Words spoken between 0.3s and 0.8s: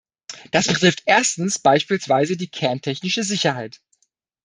Das